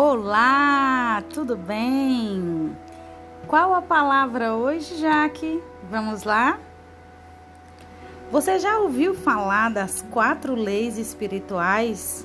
[0.00, 2.70] Olá, tudo bem?
[3.48, 5.60] Qual a palavra hoje, Jaque?
[5.90, 6.56] Vamos lá?
[8.30, 12.24] Você já ouviu falar das quatro leis espirituais?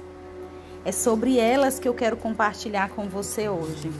[0.85, 3.91] É sobre elas que eu quero compartilhar com você hoje.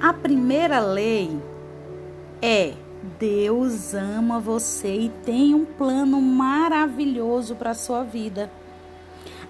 [0.00, 1.36] A primeira lei
[2.40, 2.74] é
[3.18, 8.52] Deus ama você e tem um plano maravilhoso para sua vida.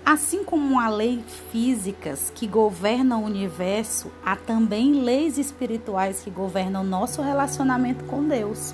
[0.07, 6.85] Assim como há leis físicas que governam o universo, há também leis espirituais que governam
[6.85, 8.73] nosso relacionamento com Deus.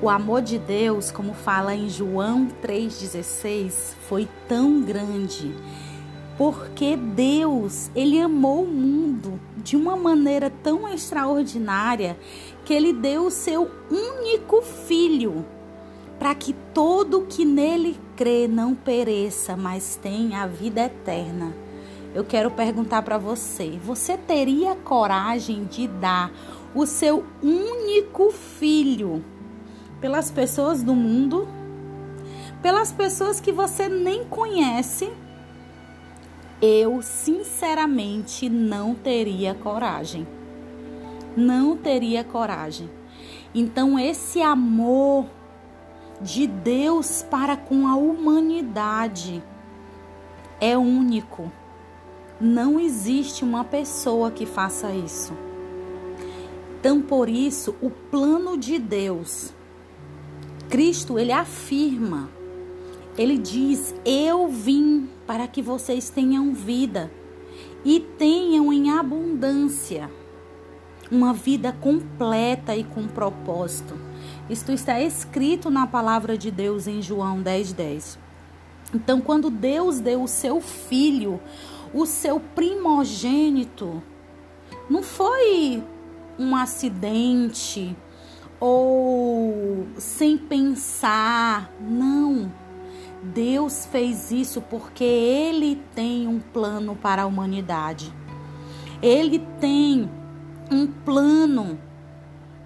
[0.00, 5.52] O amor de Deus, como fala em João 3,16, foi tão grande
[6.38, 12.16] porque Deus, ele amou o mundo de uma maneira tão extraordinária
[12.64, 15.44] que ele deu o seu único filho
[16.18, 21.54] para que todo que nele crê não pereça, mas tenha a vida eterna.
[22.14, 26.32] Eu quero perguntar para você: você teria coragem de dar
[26.74, 29.24] o seu único filho
[30.00, 31.48] pelas pessoas do mundo,
[32.62, 35.10] pelas pessoas que você nem conhece?
[36.62, 40.26] Eu, sinceramente, não teria coragem.
[41.36, 42.88] Não teria coragem.
[43.54, 45.26] Então, esse amor
[46.24, 49.42] de Deus para com a humanidade
[50.58, 51.52] é único.
[52.40, 55.34] Não existe uma pessoa que faça isso.
[56.80, 59.52] Então, por isso, o plano de Deus,
[60.70, 62.30] Cristo, ele afirma,
[63.18, 67.12] ele diz: Eu vim para que vocês tenham vida
[67.84, 70.10] e tenham em abundância
[71.10, 73.94] uma vida completa e com propósito.
[74.48, 77.72] Isto está escrito na palavra de Deus em João 10:10.
[77.72, 78.18] 10.
[78.94, 81.40] Então, quando Deus deu o seu filho,
[81.92, 84.02] o seu primogênito,
[84.88, 85.82] não foi
[86.38, 87.96] um acidente
[88.60, 92.52] ou sem pensar, não.
[93.22, 98.12] Deus fez isso porque Ele tem um plano para a humanidade.
[99.02, 100.10] Ele tem
[100.70, 101.78] um plano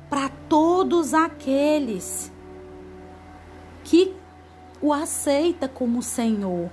[0.09, 2.33] para todos aqueles
[3.85, 4.15] que
[4.81, 6.71] o aceita como Senhor.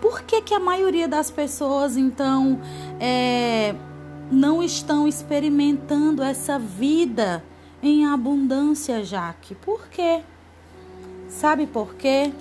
[0.00, 2.60] Por que, que a maioria das pessoas então
[3.00, 3.74] é,
[4.30, 7.42] não estão experimentando essa vida
[7.82, 9.54] em abundância, Jaque?
[9.54, 10.22] Por quê?
[11.28, 12.32] Sabe por quê?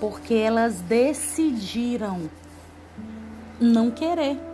[0.00, 2.28] Porque elas decidiram
[3.60, 4.47] não querer.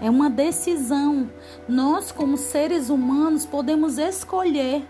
[0.00, 1.30] É uma decisão.
[1.68, 4.86] Nós, como seres humanos, podemos escolher.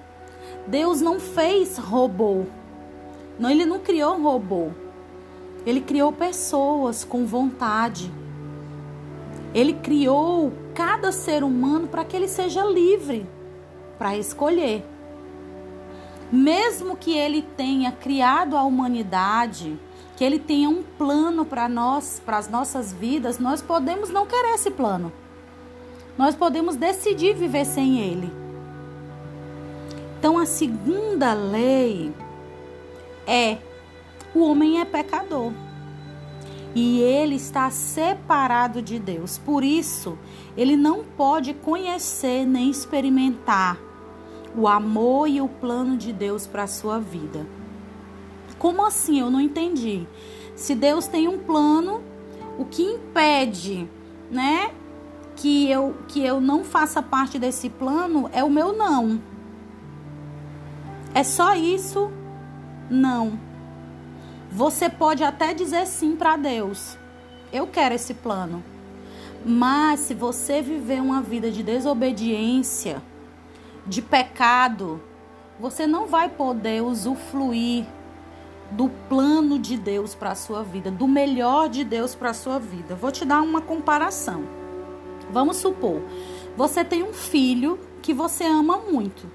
[0.66, 2.44] Deus não fez robô.
[3.38, 4.70] Não, ele não criou robô.
[5.64, 8.10] Ele criou pessoas com vontade.
[9.54, 13.26] Ele criou cada ser humano para que ele seja livre
[13.98, 14.84] para escolher.
[16.30, 19.78] Mesmo que ele tenha criado a humanidade,
[20.16, 24.54] que Ele tenha um plano para nós, para as nossas vidas, nós podemos não querer
[24.54, 25.12] esse plano.
[26.16, 28.32] Nós podemos decidir viver sem Ele.
[30.18, 32.12] Então, a segunda lei
[33.26, 33.58] é:
[34.34, 35.52] o homem é pecador
[36.74, 39.38] e ele está separado de Deus.
[39.38, 40.18] Por isso,
[40.56, 43.78] ele não pode conhecer nem experimentar
[44.54, 47.46] o amor e o plano de Deus para a sua vida.
[48.58, 49.20] Como assim?
[49.20, 50.06] Eu não entendi.
[50.54, 52.02] Se Deus tem um plano,
[52.58, 53.88] o que impede,
[54.30, 54.70] né,
[55.36, 59.20] que eu que eu não faça parte desse plano é o meu não.
[61.14, 62.10] É só isso?
[62.90, 63.38] Não.
[64.50, 66.96] Você pode até dizer sim para Deus.
[67.52, 68.62] Eu quero esse plano.
[69.44, 73.02] Mas se você viver uma vida de desobediência,
[73.86, 75.00] de pecado,
[75.60, 77.86] você não vai poder usufruir
[78.70, 82.58] do plano de Deus para a sua vida, do melhor de Deus para a sua
[82.58, 82.94] vida.
[82.94, 84.44] Vou te dar uma comparação.
[85.30, 86.02] Vamos supor,
[86.56, 89.30] você tem um filho que você ama muito.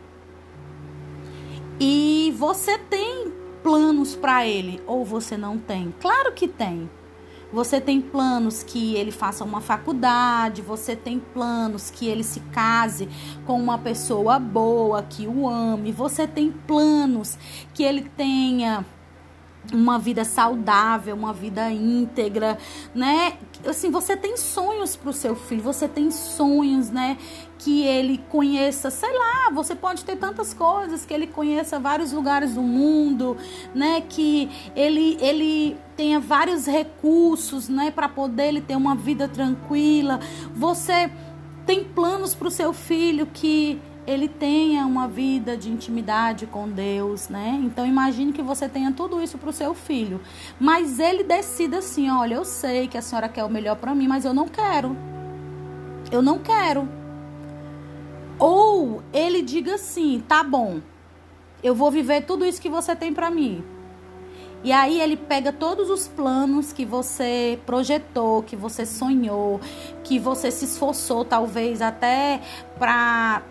[1.79, 3.33] E você tem
[3.63, 5.93] planos para ele ou você não tem?
[5.99, 6.89] Claro que tem.
[7.51, 13.09] Você tem planos que ele faça uma faculdade, você tem planos que ele se case
[13.45, 17.37] com uma pessoa boa, que o ame, você tem planos
[17.73, 18.85] que ele tenha
[19.73, 22.57] uma vida saudável, uma vida íntegra,
[22.93, 23.33] né?
[23.65, 27.17] Assim, você tem sonhos para o seu filho, você tem sonhos, né?
[27.59, 32.55] Que ele conheça, sei lá, você pode ter tantas coisas, que ele conheça vários lugares
[32.55, 33.37] do mundo,
[33.73, 34.01] né?
[34.01, 37.91] Que ele, ele tenha vários recursos, né?
[37.91, 40.19] Para poder ele ter uma vida tranquila.
[40.55, 41.11] Você
[41.65, 47.29] tem planos para o seu filho que ele tenha uma vida de intimidade com Deus,
[47.29, 47.59] né?
[47.63, 50.19] Então imagine que você tenha tudo isso para o seu filho,
[50.59, 54.07] mas ele decida assim, olha, eu sei que a senhora quer o melhor para mim,
[54.07, 54.97] mas eu não quero.
[56.11, 56.89] Eu não quero.
[58.39, 60.81] Ou ele diga assim, tá bom,
[61.63, 63.63] eu vou viver tudo isso que você tem para mim.
[64.63, 69.59] E aí ele pega todos os planos que você projetou, que você sonhou,
[70.03, 72.41] que você se esforçou talvez até
[72.77, 73.41] para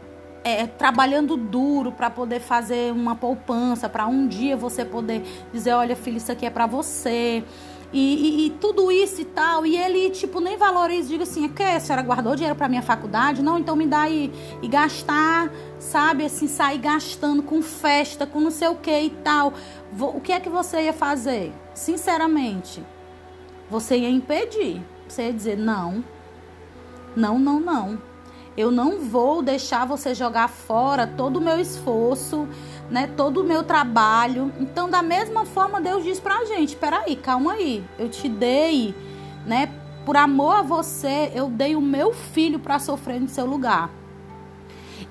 [0.43, 5.23] é, trabalhando duro para poder fazer uma poupança, para um dia você poder
[5.53, 7.45] dizer, olha filho, isso aqui é para você.
[7.93, 9.67] E, e, e, tudo isso e tal.
[9.67, 13.43] E ele, tipo, nem valoriza, diga assim, que a senhora guardou dinheiro para minha faculdade?
[13.43, 14.33] Não, então me dá aí.
[14.63, 19.53] E gastar, sabe, assim, sair gastando com festa, com não sei o que e tal.
[19.99, 21.53] O que é que você ia fazer?
[21.75, 22.83] Sinceramente,
[23.69, 24.81] você ia impedir.
[25.09, 26.05] Você ia dizer, não,
[27.17, 28.10] não, não, não.
[28.61, 32.47] Eu não vou deixar você jogar fora todo o meu esforço,
[32.91, 33.11] né?
[33.17, 34.53] Todo o meu trabalho.
[34.61, 37.83] Então, da mesma forma, Deus diz pra gente: peraí, calma aí.
[37.99, 38.95] Eu te dei,
[39.47, 39.73] né?
[40.05, 43.89] Por amor a você, eu dei o meu filho para sofrer no seu lugar.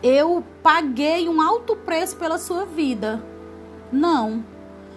[0.04, 3.24] Eu paguei um alto preço pela sua vida.
[3.92, 4.46] Não.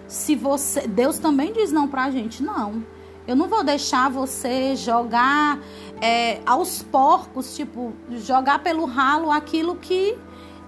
[0.06, 2.84] Se você, Deus também diz não pra gente, não.
[3.26, 5.58] Eu não vou deixar você jogar
[6.02, 10.18] é, aos porcos, tipo, jogar pelo ralo aquilo que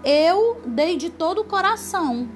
[0.04, 2.28] eu dei de todo o coração.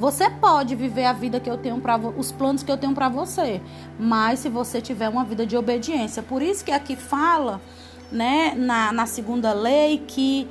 [0.00, 3.08] Você pode viver a vida que eu tenho para os planos que eu tenho para
[3.08, 3.62] você,
[3.98, 6.24] mas se você tiver uma vida de obediência.
[6.24, 7.60] Por isso que aqui fala,
[8.10, 10.48] né, na, na segunda lei, que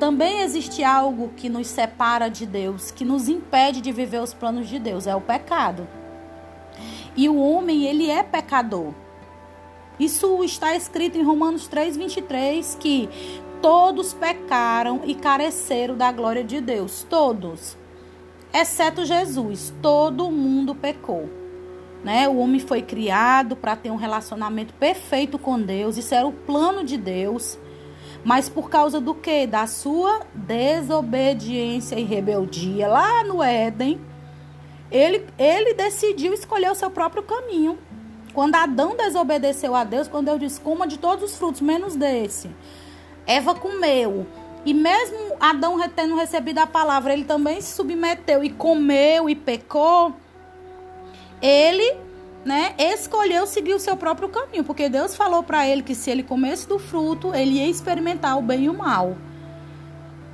[0.00, 4.68] também existe algo que nos separa de Deus, que nos impede de viver os planos
[4.68, 5.86] de Deus, é o pecado.
[7.14, 8.92] E o homem, ele é pecador.
[9.98, 13.08] Isso está escrito em Romanos 3:23 que
[13.60, 17.76] todos pecaram e careceram da glória de Deus, todos.
[18.52, 21.28] Exceto Jesus, todo mundo pecou.
[22.02, 22.28] Né?
[22.28, 26.84] O homem foi criado para ter um relacionamento perfeito com Deus, isso era o plano
[26.84, 27.58] de Deus.
[28.24, 29.46] Mas por causa do que?
[29.46, 34.00] Da sua desobediência e rebeldia lá no Éden,
[34.90, 37.78] ele, ele decidiu escolher o seu próprio caminho.
[38.38, 42.48] Quando Adão desobedeceu a Deus, quando Deus disse: coma de todos os frutos, menos desse.
[43.26, 44.28] Eva comeu.
[44.64, 50.14] E mesmo Adão tendo recebido a palavra, ele também se submeteu e comeu e pecou.
[51.42, 51.96] Ele,
[52.44, 56.22] né, escolheu seguir o seu próprio caminho, porque Deus falou para ele que se ele
[56.22, 59.16] comesse do fruto, ele ia experimentar o bem e o mal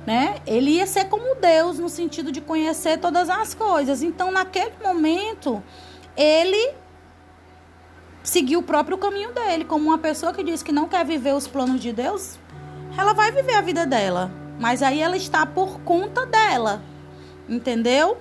[0.05, 0.35] né?
[0.45, 4.03] Ele ia ser como Deus no sentido de conhecer todas as coisas.
[4.03, 5.63] Então, naquele momento,
[6.15, 6.75] ele
[8.25, 11.47] seguiu o próprio caminho dele, como uma pessoa que diz que não quer viver os
[11.47, 12.37] planos de Deus,
[12.97, 16.81] ela vai viver a vida dela, mas aí ela está por conta dela.
[17.47, 18.17] Entendeu?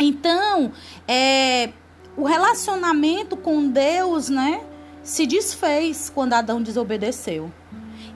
[0.00, 0.72] Então,
[1.06, 1.70] é,
[2.16, 4.60] o relacionamento com Deus, né,
[5.02, 7.50] se desfez quando Adão desobedeceu.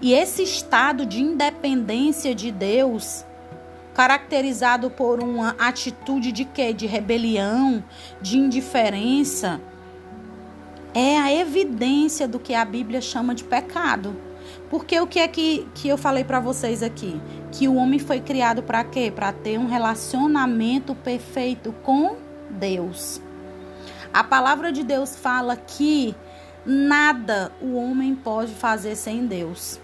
[0.02, 3.24] E esse estado de independência de Deus,
[3.94, 6.72] caracterizado por uma atitude de quê?
[6.72, 7.82] De rebelião,
[8.20, 9.60] de indiferença,
[10.98, 14.16] é a evidência do que a Bíblia chama de pecado.
[14.70, 17.20] Porque o que é que, que eu falei para vocês aqui?
[17.52, 19.12] Que o homem foi criado para quê?
[19.14, 22.16] Para ter um relacionamento perfeito com
[22.48, 23.20] Deus.
[24.10, 26.16] A palavra de Deus fala que
[26.64, 29.78] nada o homem pode fazer sem Deus.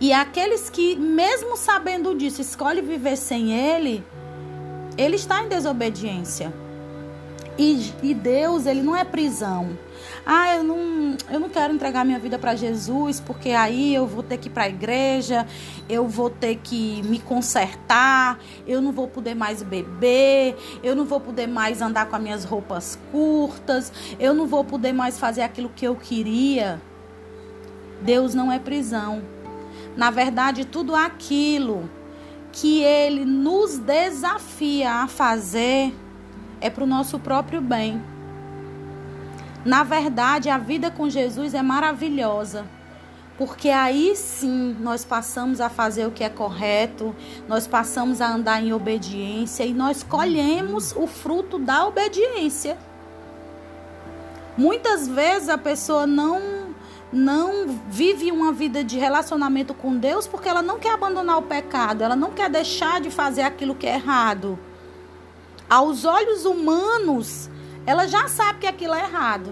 [0.00, 4.04] E aqueles que, mesmo sabendo disso, escolhem viver sem Ele,
[4.98, 6.52] ele está em desobediência.
[7.56, 9.78] E, e Deus, ele não é prisão.
[10.24, 14.22] Ah, eu não, eu não quero entregar minha vida para Jesus, porque aí eu vou
[14.22, 15.46] ter que ir para a igreja,
[15.88, 21.20] eu vou ter que me consertar, eu não vou poder mais beber, eu não vou
[21.20, 25.70] poder mais andar com as minhas roupas curtas, eu não vou poder mais fazer aquilo
[25.70, 26.80] que eu queria.
[28.02, 29.22] Deus não é prisão.
[29.96, 31.90] Na verdade, tudo aquilo
[32.52, 35.94] que ele nos desafia a fazer
[36.60, 38.02] é para o nosso próprio bem.
[39.64, 42.64] Na verdade, a vida com Jesus é maravilhosa,
[43.36, 47.14] porque aí sim nós passamos a fazer o que é correto,
[47.46, 52.78] nós passamos a andar em obediência e nós colhemos o fruto da obediência.
[54.56, 56.70] Muitas vezes a pessoa não
[57.12, 62.04] não vive uma vida de relacionamento com Deus porque ela não quer abandonar o pecado,
[62.04, 64.56] ela não quer deixar de fazer aquilo que é errado.
[65.68, 67.50] Aos olhos humanos,
[67.86, 69.50] ela já sabe que aquilo é errado.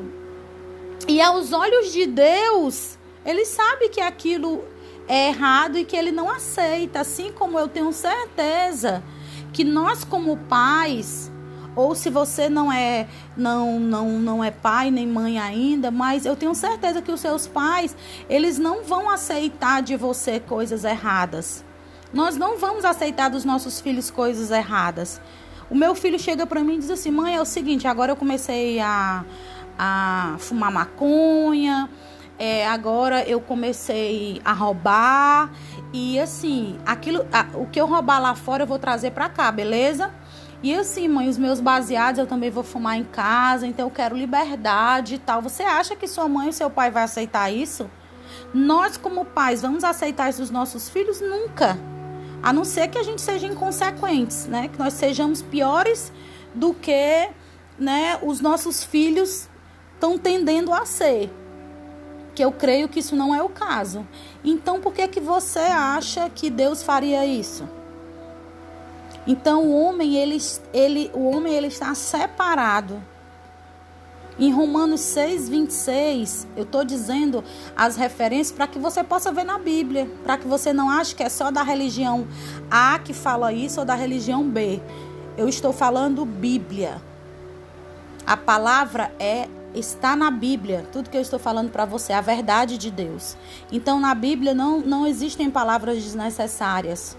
[1.07, 4.65] E aos olhos de Deus, ele sabe que aquilo
[5.07, 9.03] é errado e que ele não aceita, assim como eu tenho certeza
[9.53, 11.31] que nós como pais,
[11.75, 16.37] ou se você não é não não não é pai nem mãe ainda, mas eu
[16.37, 17.97] tenho certeza que os seus pais,
[18.29, 21.65] eles não vão aceitar de você coisas erradas.
[22.13, 25.21] Nós não vamos aceitar dos nossos filhos coisas erradas.
[25.71, 28.17] O meu filho chega para mim e diz assim: "Mãe, é o seguinte, agora eu
[28.17, 29.25] comecei a
[29.79, 31.89] a fumar maconha,
[32.39, 35.51] é, agora eu comecei a roubar
[35.93, 39.51] e assim, aquilo, a, o que eu roubar lá fora eu vou trazer para cá,
[39.53, 40.13] beleza?
[40.61, 44.17] E assim, mãe, os meus baseados eu também vou fumar em casa, então eu quero
[44.17, 45.41] liberdade e tal.
[45.41, 47.89] Você acha que sua mãe e seu pai vai aceitar isso?
[48.53, 51.79] Nós como pais vamos aceitar isso dos nossos filhos nunca.
[52.49, 54.69] A não ser que a gente seja inconsequentes, né?
[54.69, 56.11] Que nós sejamos piores
[56.55, 57.29] do que,
[57.79, 59.47] né, os nossos filhos
[59.93, 61.31] estão tendendo a ser
[62.35, 64.09] que eu creio que isso não é o caso.
[64.43, 67.69] Então, por que que você acha que Deus faria isso?
[69.27, 70.39] Então, o homem ele,
[70.73, 73.05] ele o homem ele está separado.
[74.39, 77.43] Em Romanos 6, 26, eu estou dizendo
[77.77, 81.25] as referências para que você possa ver na Bíblia, para que você não ache que
[81.25, 82.27] é só da religião
[82.71, 84.81] A que fala isso ou da religião B.
[85.37, 87.03] Eu estou falando Bíblia.
[88.25, 90.87] A palavra é está na Bíblia.
[90.93, 93.37] Tudo que eu estou falando para você, a verdade de Deus.
[93.73, 97.17] Então, na Bíblia não, não existem palavras desnecessárias.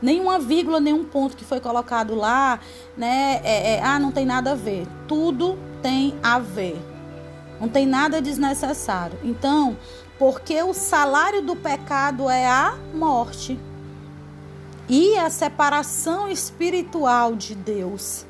[0.00, 2.60] Nenhuma vírgula, nenhum ponto que foi colocado lá,
[2.96, 3.40] né?
[3.42, 4.86] É, é, ah, não tem nada a ver.
[5.06, 6.80] Tudo tem a ver.
[7.60, 9.18] Não tem nada desnecessário.
[9.24, 9.76] Então,
[10.18, 13.58] porque o salário do pecado é a morte.
[14.88, 18.24] E a separação espiritual de Deus.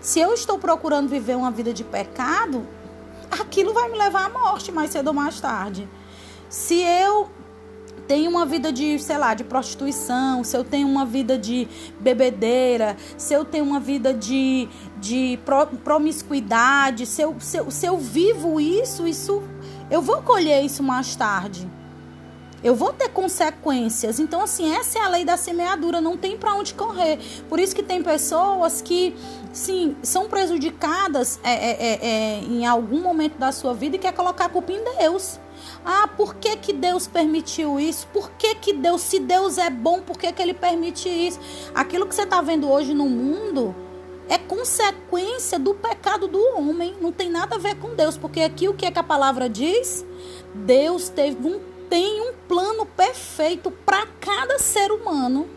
[0.00, 2.66] Se eu estou procurando viver uma vida de pecado,
[3.30, 5.88] aquilo vai me levar à morte mais cedo ou mais tarde.
[6.48, 7.30] Se eu
[8.06, 11.68] tenho uma vida de, sei lá, de prostituição, se eu tenho uma vida de
[12.00, 14.68] bebedeira, se eu tenho uma vida de,
[14.98, 15.38] de
[15.82, 19.42] promiscuidade, se eu, se, eu, se eu vivo isso, isso
[19.90, 21.70] eu vou colher isso mais tarde.
[22.62, 24.18] Eu vou ter consequências.
[24.18, 27.18] Então, assim, essa é a lei da semeadura, não tem para onde correr.
[27.46, 29.14] Por isso que tem pessoas que,
[29.52, 34.14] sim, são prejudicadas é, é, é, é, em algum momento da sua vida e quer
[34.14, 35.38] colocar a culpa em Deus.
[35.84, 38.06] Ah, por que, que Deus permitiu isso?
[38.08, 41.38] Por que, que Deus, se Deus é bom, por que, que Ele permite isso?
[41.74, 43.74] Aquilo que você está vendo hoje no mundo
[44.28, 46.96] é consequência do pecado do homem.
[47.00, 49.48] Não tem nada a ver com Deus, porque aqui o que é que a palavra
[49.48, 50.04] diz?
[50.54, 55.48] Deus teve um tem um plano perfeito para cada ser humano.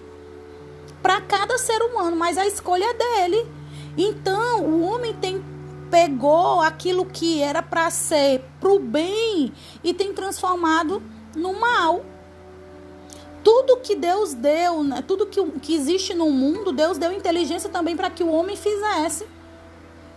[1.02, 3.50] Para cada ser humano, mas a escolha é dele.
[3.98, 5.44] Então, o homem tem
[5.90, 9.52] pegou aquilo que era para ser pro bem
[9.84, 11.02] e tem transformado
[11.36, 12.04] no mal.
[13.44, 15.04] Tudo que Deus deu, né?
[15.08, 19.26] tudo que, que existe no mundo, Deus deu inteligência também para que o homem fizesse.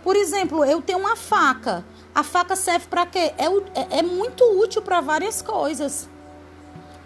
[0.03, 1.85] Por exemplo, eu tenho uma faca.
[2.13, 3.33] A faca serve para quê?
[3.37, 6.09] É, é, é muito útil para várias coisas.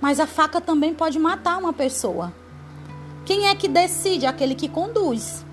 [0.02, 2.34] Mas a faca também pode matar uma pessoa.
[3.26, 4.26] Quem é que decide?
[4.26, 5.45] Aquele que conduz.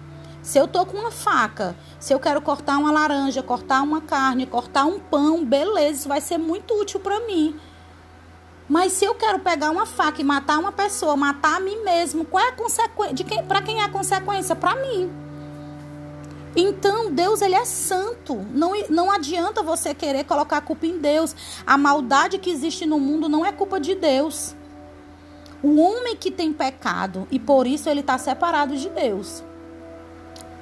[0.42, 4.44] Se eu tô com uma faca, se eu quero cortar uma laranja, cortar uma carne,
[4.44, 7.58] cortar um pão, beleza, isso vai ser muito útil para mim.
[8.68, 12.24] Mas se eu quero pegar uma faca e matar uma pessoa, matar a mim mesmo,
[12.24, 13.14] qual é a consequência?
[13.14, 14.56] De quem, para quem é a consequência?
[14.56, 15.12] Para mim.
[16.56, 18.34] Então, Deus ele é santo.
[18.50, 21.36] Não, não adianta você querer colocar a culpa em Deus.
[21.64, 24.54] A maldade que existe no mundo não é culpa de Deus.
[25.62, 29.44] O homem que tem pecado e por isso ele está separado de Deus.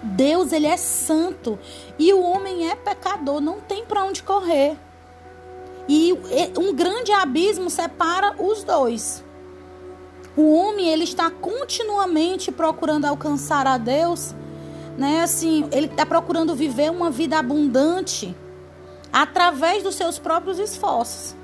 [0.02, 1.59] Deus ele é santo
[1.99, 4.76] e o homem é pecador, não tem para onde correr.
[5.88, 6.12] E
[6.59, 9.25] um grande abismo separa os dois.
[10.37, 14.35] O homem ele está continuamente procurando alcançar a Deus
[15.00, 15.23] né?
[15.23, 18.37] Assim, ele está procurando viver uma vida abundante
[19.11, 21.35] através dos seus próprios esforços.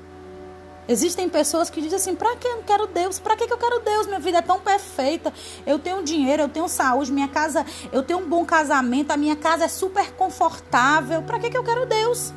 [0.87, 3.19] Existem pessoas que dizem assim: para que eu quero Deus?
[3.19, 4.07] Para que eu quero Deus?
[4.07, 5.33] Minha vida é tão perfeita.
[5.65, 9.35] Eu tenho dinheiro, eu tenho saúde, minha casa, eu tenho um bom casamento, a minha
[9.35, 11.21] casa é super confortável.
[11.23, 12.33] Para que eu quero Deus?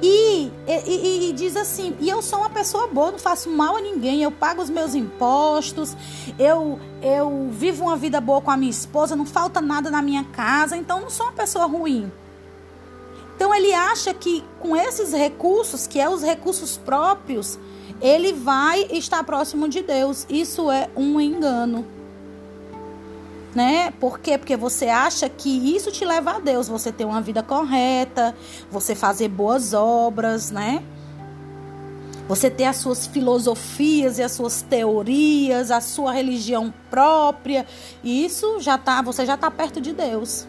[0.00, 3.80] E, e, e, diz assim: e eu sou uma pessoa boa, não faço mal a
[3.80, 5.96] ninguém, eu pago os meus impostos,
[6.38, 10.22] eu, eu vivo uma vida boa com a minha esposa, não falta nada na minha
[10.22, 12.12] casa, então não sou uma pessoa ruim.
[13.38, 17.56] Então ele acha que com esses recursos, que é os recursos próprios,
[18.00, 20.26] ele vai estar próximo de Deus.
[20.28, 21.86] Isso é um engano.
[23.54, 23.92] Né?
[24.00, 24.36] Por quê?
[24.36, 28.34] Porque você acha que isso te leva a Deus, você ter uma vida correta,
[28.72, 30.82] você fazer boas obras, né?
[32.26, 37.64] Você ter as suas filosofias e as suas teorias, a sua religião própria,
[38.02, 40.44] isso já tá, você já está perto de Deus.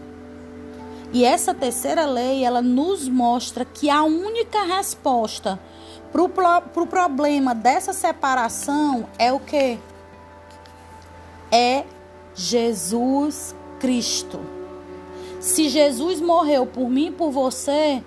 [1.12, 5.60] E essa terceira lei, ela nos mostra que a única resposta
[6.12, 9.80] para o pro problema dessa separação é o que?
[11.52, 11.84] É
[12.36, 14.40] Jesus Cristo.
[15.40, 18.04] Se Jesus morreu por mim e por você,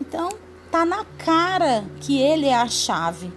[0.00, 0.28] então
[0.70, 3.32] tá na cara que ele é a chave.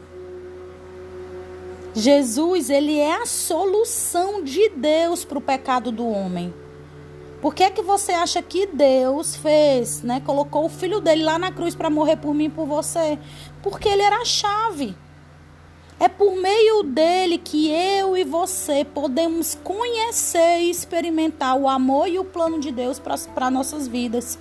[1.94, 6.54] Jesus, ele é a solução de Deus para o pecado do homem.
[7.42, 10.22] Por que é que você acha que Deus fez, né?
[10.26, 13.18] Colocou o filho dele lá na cruz para morrer por mim e por você?
[13.64, 14.94] Porque ele era a chave.
[15.98, 22.20] É por meio dele que eu e você podemos conhecer e experimentar o amor e
[22.20, 24.38] o plano de Deus para nossas vidas.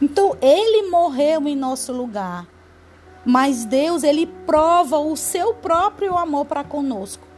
[0.00, 2.46] Então, ele morreu em nosso lugar.
[3.24, 7.29] Mas Deus, ele prova o seu próprio amor para conosco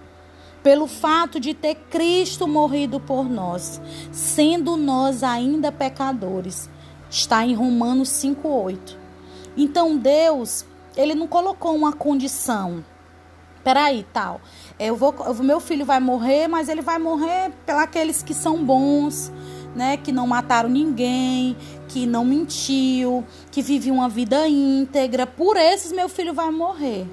[0.62, 6.70] pelo fato de ter Cristo morrido por nós, sendo nós ainda pecadores.
[7.10, 8.96] Está em Romanos 5:8.
[9.56, 10.64] Então Deus,
[10.96, 12.84] ele não colocou uma condição.
[13.62, 14.40] Peraí, tal.
[14.78, 17.52] Eu vou, meu filho vai morrer, mas ele vai morrer
[17.92, 19.32] pelos que são bons,
[19.74, 19.96] né?
[19.96, 21.56] Que não mataram ninguém,
[21.88, 25.26] que não mentiu, que vive uma vida íntegra.
[25.26, 27.06] Por esses meu filho vai morrer.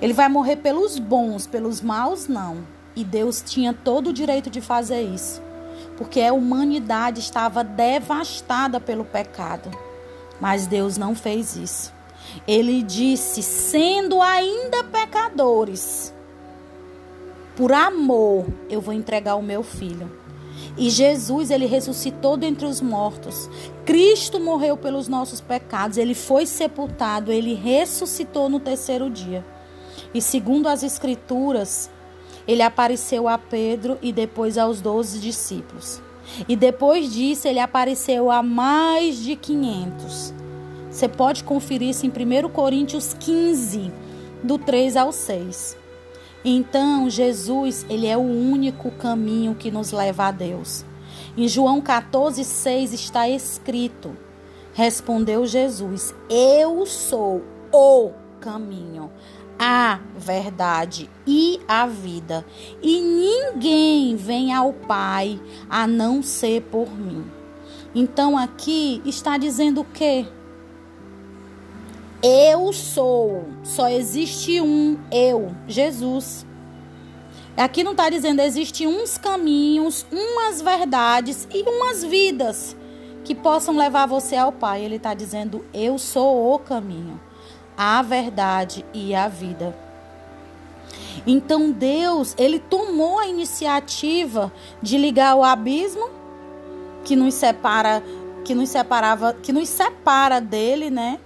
[0.00, 2.58] Ele vai morrer pelos bons, pelos maus não.
[2.94, 5.40] E Deus tinha todo o direito de fazer isso,
[5.96, 9.70] porque a humanidade estava devastada pelo pecado.
[10.40, 11.92] Mas Deus não fez isso.
[12.46, 16.12] Ele disse: sendo ainda pecadores,
[17.56, 20.10] por amor eu vou entregar o meu filho.
[20.76, 23.48] E Jesus, ele ressuscitou dentre os mortos.
[23.84, 29.44] Cristo morreu pelos nossos pecados, ele foi sepultado, ele ressuscitou no terceiro dia.
[30.14, 31.90] E segundo as Escrituras,
[32.46, 36.00] ele apareceu a Pedro e depois aos doze discípulos.
[36.48, 40.34] E depois disso, ele apareceu a mais de 500.
[40.90, 43.92] Você pode conferir isso em 1 Coríntios 15,
[44.42, 45.76] do 3 ao 6.
[46.44, 50.84] Então, Jesus, ele é o único caminho que nos leva a Deus.
[51.36, 54.16] Em João 14, 6 está escrito:
[54.72, 57.42] Respondeu Jesus: Eu sou
[57.72, 59.10] o caminho,
[59.58, 62.46] a verdade e a vida,
[62.80, 67.24] e ninguém vem ao Pai a não ser por mim.
[67.94, 70.26] Então aqui está dizendo o quê?
[72.22, 76.46] Eu sou, só existe um eu, Jesus.
[77.56, 82.76] Aqui não está dizendo existe uns caminhos, umas verdades e umas vidas
[83.24, 84.84] que possam levar você ao Pai.
[84.84, 87.20] Ele está dizendo eu sou o caminho
[87.78, 89.72] a verdade e a vida.
[91.24, 96.10] Então Deus, ele tomou a iniciativa de ligar o abismo
[97.04, 98.02] que nos separa,
[98.44, 101.20] que nos separava, que nos separa dele, né?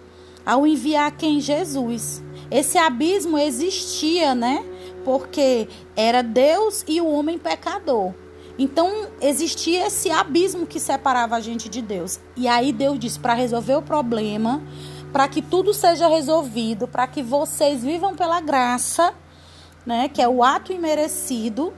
[0.44, 2.22] Ao enviar quem Jesus.
[2.50, 4.62] Esse abismo existia, né?
[5.04, 8.12] Porque era Deus e o homem pecador.
[8.58, 12.20] Então existia esse abismo que separava a gente de Deus.
[12.36, 14.62] E aí Deus disse para resolver o problema,
[15.12, 19.12] para que tudo seja resolvido, para que vocês vivam pela graça,
[19.84, 21.72] né, que é o ato imerecido.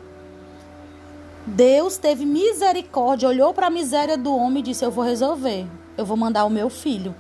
[1.45, 5.67] Deus teve misericórdia, olhou para a miséria do homem e disse: Eu vou resolver,
[5.97, 7.15] eu vou mandar o meu filho.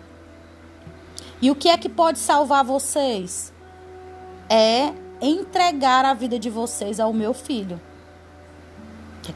[1.42, 3.52] E o que é que pode salvar vocês?
[4.48, 7.80] É entregar a vida de vocês ao meu filho.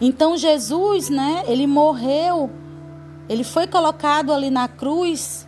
[0.01, 2.51] Então Jesus, né, ele morreu,
[3.29, 5.48] ele foi colocado ali na cruz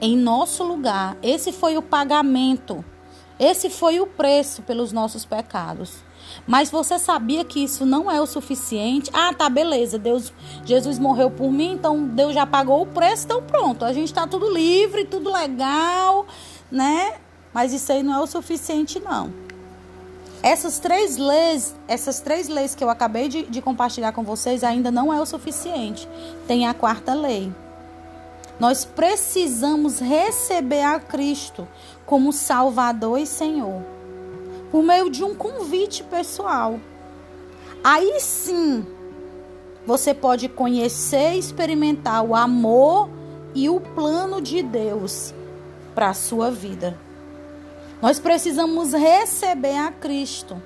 [0.00, 1.16] em nosso lugar.
[1.22, 2.84] Esse foi o pagamento.
[3.38, 6.04] Esse foi o preço pelos nossos pecados.
[6.46, 9.10] Mas você sabia que isso não é o suficiente?
[9.12, 9.98] Ah, tá, beleza.
[9.98, 10.32] Deus,
[10.64, 13.84] Jesus morreu por mim, então Deus já pagou o preço, então pronto.
[13.84, 16.26] A gente está tudo livre, tudo legal,
[16.70, 17.14] né?
[17.52, 19.32] Mas isso aí não é o suficiente, não.
[20.42, 24.90] Essas três leis, essas três leis que eu acabei de, de compartilhar com vocês ainda
[24.90, 26.06] não é o suficiente.
[26.46, 27.50] Tem a quarta lei.
[28.58, 31.66] Nós precisamos receber a Cristo
[32.06, 33.82] como Salvador e Senhor,
[34.70, 36.78] por meio de um convite pessoal.
[37.82, 38.86] Aí sim,
[39.86, 43.10] você pode conhecer e experimentar o amor
[43.54, 45.34] e o plano de Deus
[45.94, 46.98] para a sua vida.
[48.00, 50.60] Nós precisamos receber a Cristo.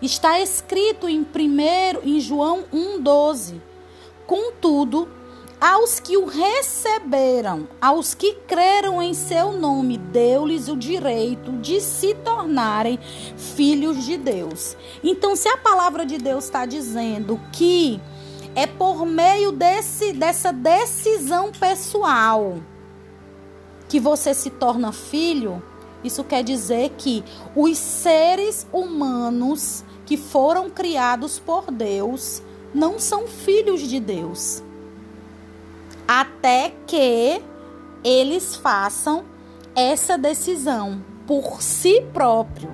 [0.00, 3.60] Está escrito em primeiro em João 1:12.
[4.26, 5.08] Contudo,
[5.62, 12.14] aos que o receberam, aos que creram em seu nome, deu-lhes o direito de se
[12.14, 12.98] tornarem
[13.36, 14.76] filhos de Deus.
[15.04, 18.00] Então, se a palavra de Deus está dizendo que
[18.56, 22.56] é por meio desse, dessa decisão pessoal
[23.88, 25.62] que você se torna filho,
[26.02, 27.22] isso quer dizer que
[27.54, 32.42] os seres humanos que foram criados por Deus
[32.74, 34.60] não são filhos de Deus.
[36.06, 37.42] Até que
[38.04, 39.24] eles façam
[39.74, 42.70] essa decisão por si próprio,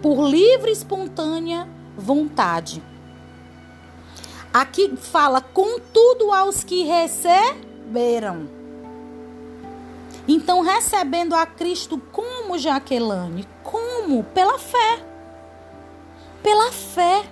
[0.00, 2.82] por livre e espontânea vontade.
[4.52, 8.48] Aqui fala, contudo, aos que receberam.
[10.28, 13.46] Então, recebendo a Cristo como Jaqueline?
[13.62, 14.22] Como?
[14.22, 15.04] Pela fé.
[16.42, 17.24] Pela fé.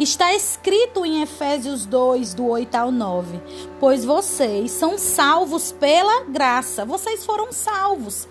[0.00, 3.38] Está escrito em Efésios 2, do 8 ao 9:
[3.78, 6.86] Pois vocês são salvos pela graça.
[6.86, 8.26] Vocês foram salvos.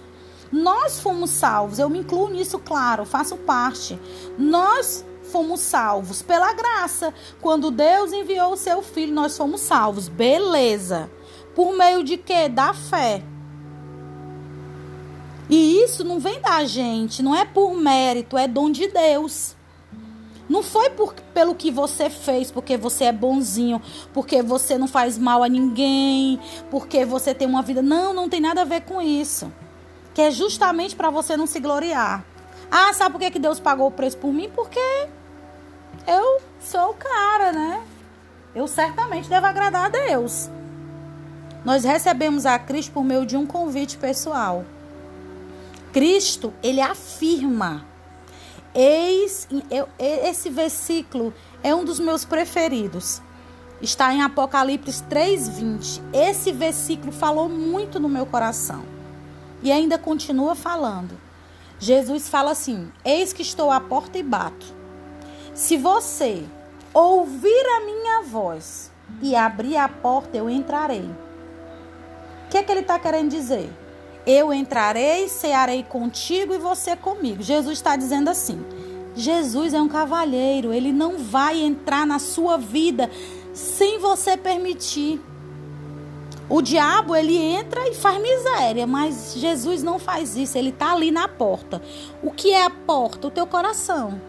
[0.52, 1.78] Nós fomos salvos.
[1.78, 4.00] Eu me incluo nisso, claro, faço parte.
[4.36, 7.14] Nós fomos salvos pela graça.
[7.40, 10.08] Quando Deus enviou o seu filho, nós fomos salvos.
[10.08, 11.08] Beleza.
[11.54, 12.50] Por meio de quê?
[12.50, 13.22] Da fé.
[15.48, 19.59] E isso não vem da gente, não é por mérito, é dom de Deus.
[20.50, 23.80] Não foi por, pelo que você fez, porque você é bonzinho,
[24.12, 26.40] porque você não faz mal a ninguém,
[26.72, 27.84] porque você tem uma vida.
[27.84, 29.54] Não, não tem nada a ver com isso.
[30.16, 32.26] Que é justamente para você não se gloriar.
[32.72, 34.50] Ah, sabe por que, que Deus pagou o preço por mim?
[34.54, 34.80] Porque
[36.08, 37.84] eu sou o cara, né?
[38.56, 40.50] Eu certamente devo agradar a Deus.
[41.64, 44.66] Nós recebemos a Cristo por meio de um convite pessoal.
[45.94, 47.86] Cristo, ele afirma.
[48.74, 53.22] Eis, eu, esse versículo é um dos meus preferidos.
[53.82, 56.02] Está em Apocalipse 3:20.
[56.14, 58.84] Esse versículo falou muito no meu coração.
[59.64, 61.18] E ainda continua falando.
[61.80, 64.66] Jesus fala assim: Eis que estou à porta e bato.
[65.54, 66.46] Se você
[66.94, 71.10] ouvir a minha voz e abrir a porta, eu entrarei
[72.50, 73.72] o que, é que ele está querendo dizer?
[74.32, 77.42] Eu entrarei, cearei contigo e você comigo.
[77.42, 78.64] Jesus está dizendo assim:
[79.16, 83.10] Jesus é um cavalheiro, ele não vai entrar na sua vida
[83.56, 85.20] sem você permitir.
[86.48, 91.10] O diabo ele entra e faz miséria, mas Jesus não faz isso, ele está ali
[91.10, 91.82] na porta.
[92.22, 93.30] O que é a porta?
[93.30, 94.22] O teu coração.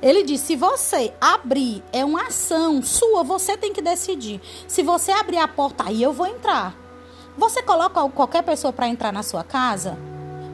[0.00, 4.40] Ele diz: se você abrir, é uma ação sua, você tem que decidir.
[4.68, 6.89] Se você abrir a porta, aí eu vou entrar.
[7.36, 9.96] Você coloca qualquer pessoa para entrar na sua casa?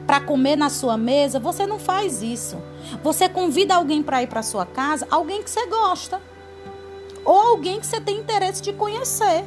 [0.05, 1.39] Para comer na sua mesa?
[1.39, 2.57] Você não faz isso.
[3.03, 6.21] Você convida alguém para ir para sua casa, alguém que você gosta.
[7.25, 9.45] Ou alguém que você tem interesse de conhecer.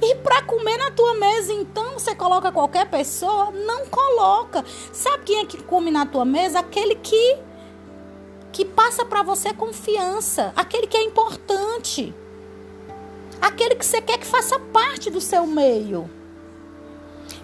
[0.00, 3.50] E para comer na tua mesa, então, você coloca qualquer pessoa?
[3.50, 4.64] Não coloca.
[4.92, 6.58] Sabe quem é que come na tua mesa?
[6.60, 7.38] Aquele que
[8.52, 12.14] que passa para você confiança, aquele que é importante.
[13.40, 16.08] Aquele que você quer que faça parte do seu meio.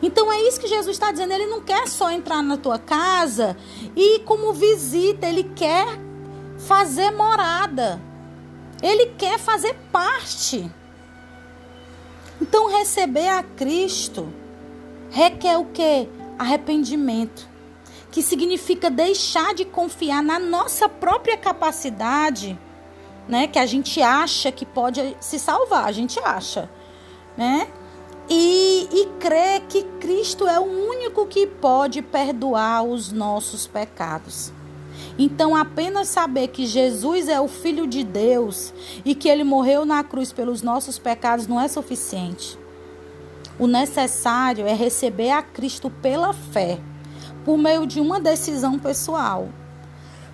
[0.03, 1.33] Então é isso que Jesus está dizendo.
[1.33, 3.57] Ele não quer só entrar na tua casa
[3.95, 5.87] e como visita, ele quer
[6.59, 8.01] fazer morada.
[8.83, 10.71] Ele quer fazer parte.
[12.41, 14.33] Então receber a Cristo
[15.11, 16.09] requer o que?
[16.39, 17.49] Arrependimento.
[18.11, 22.59] Que significa deixar de confiar na nossa própria capacidade,
[23.29, 23.47] né?
[23.47, 26.69] Que a gente acha que pode se salvar, a gente acha,
[27.37, 27.69] né?
[28.31, 34.53] E, e crer que Cristo é o único que pode perdoar os nossos pecados.
[35.19, 38.73] Então, apenas saber que Jesus é o Filho de Deus
[39.05, 42.57] e que ele morreu na cruz pelos nossos pecados não é suficiente.
[43.59, 46.79] O necessário é receber a Cristo pela fé,
[47.45, 49.49] por meio de uma decisão pessoal.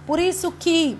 [0.06, 0.96] Por isso que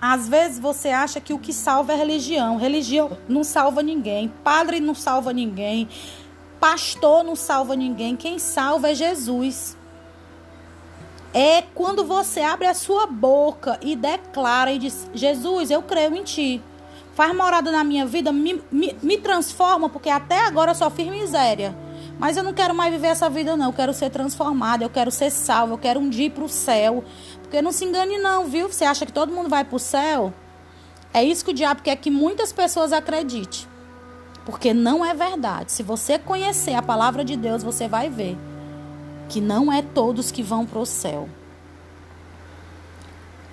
[0.00, 2.56] às vezes você acha que o que salva é religião.
[2.56, 4.32] Religião não salva ninguém.
[4.44, 5.88] Padre não salva ninguém.
[6.60, 8.16] Pastor não salva ninguém.
[8.16, 9.76] Quem salva é Jesus.
[11.34, 16.22] É quando você abre a sua boca e declara e diz: Jesus, eu creio em
[16.22, 16.62] ti.
[17.14, 21.08] Faz morada na minha vida, me, me, me transforma, porque até agora eu só fiz
[21.08, 21.76] miséria.
[22.16, 23.66] Mas eu não quero mais viver essa vida, não.
[23.66, 26.48] Eu quero ser transformada, eu quero ser salva, eu quero um dia ir para o
[26.48, 27.04] céu.
[27.48, 28.70] Porque não se engane não, viu?
[28.70, 30.34] Você acha que todo mundo vai para o céu?
[31.14, 33.66] É isso que o diabo quer que muitas pessoas acreditem.
[34.44, 35.72] Porque não é verdade.
[35.72, 38.36] Se você conhecer a palavra de Deus, você vai ver
[39.30, 41.26] que não é todos que vão para o céu.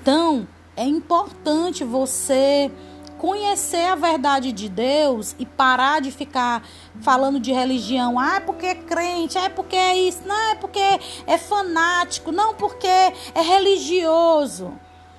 [0.01, 2.69] Então, é importante você
[3.17, 6.67] conhecer a verdade de Deus e parar de ficar
[7.01, 8.19] falando de religião.
[8.19, 10.79] Ah, é porque é crente, ah, é porque é isso, não, é porque
[11.27, 14.73] é fanático, não, porque é religioso.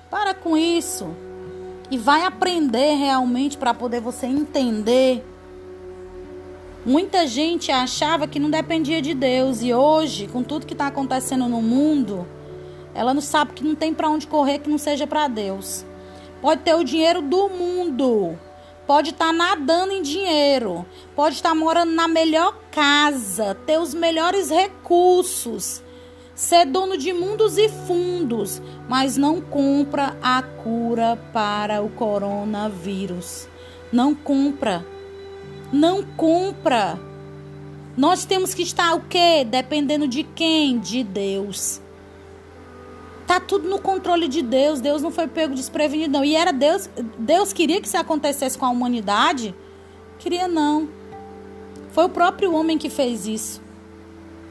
[0.09, 1.07] Para com isso.
[1.89, 5.25] E vai aprender realmente para poder você entender.
[6.85, 11.47] Muita gente achava que não dependia de Deus e hoje, com tudo que está acontecendo
[11.47, 12.25] no mundo,
[12.93, 15.85] ela não sabe que não tem para onde correr que não seja para Deus.
[16.41, 18.39] Pode ter o dinheiro do mundo,
[18.87, 23.93] pode estar tá nadando em dinheiro, pode estar tá morando na melhor casa, ter os
[23.93, 25.83] melhores recursos,
[26.33, 33.47] ser dono de mundos e fundos, mas não compra a cura para o coronavírus.
[33.91, 34.85] Não compra.
[35.71, 36.99] Não compra.
[37.95, 39.45] Nós temos que estar o quê?
[39.45, 40.77] Dependendo de quem?
[40.79, 41.81] De Deus.
[43.27, 44.79] Tá tudo no controle de Deus.
[44.79, 46.23] Deus não foi pego desprevenido, não.
[46.23, 46.89] E era Deus.
[47.19, 49.53] Deus queria que isso acontecesse com a humanidade?
[50.17, 50.87] Queria não.
[51.91, 53.61] Foi o próprio homem que fez isso.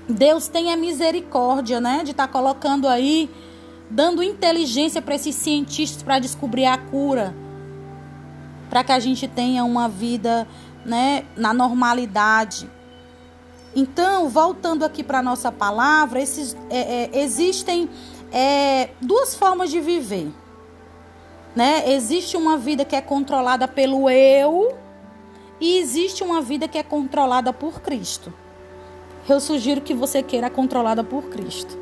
[0.06, 2.02] Deus tem a misericórdia, né?
[2.04, 3.30] De estar tá colocando aí,
[3.88, 7.34] dando inteligência para esses cientistas para descobrir a cura.
[8.68, 10.46] Para que a gente tenha uma vida,
[10.84, 11.24] né?
[11.34, 12.68] Na normalidade.
[13.74, 17.88] Então, voltando aqui para nossa palavra, esses, é, é, existem
[18.32, 20.28] é, duas formas de viver.
[21.54, 21.90] Né?
[21.92, 24.76] Existe uma vida que é controlada pelo eu
[25.60, 28.32] e existe uma vida que é controlada por Cristo.
[29.28, 31.76] Eu sugiro que você queira controlada por Cristo.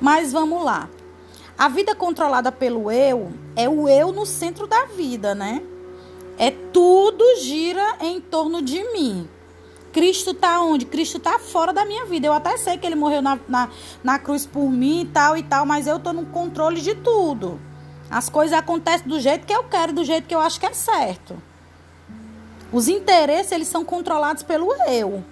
[0.00, 0.90] Mas vamos lá.
[1.56, 5.62] A vida controlada pelo eu é o eu no centro da vida, né?
[6.36, 9.26] É tudo gira em torno de mim.
[9.96, 10.84] Cristo está onde?
[10.84, 12.26] Cristo está fora da minha vida.
[12.26, 13.70] Eu até sei que ele morreu na, na,
[14.04, 17.58] na cruz por mim e tal e tal, mas eu estou no controle de tudo.
[18.10, 20.74] As coisas acontecem do jeito que eu quero, do jeito que eu acho que é
[20.74, 21.42] certo.
[22.70, 25.24] Os interesses, eles são controlados pelo eu.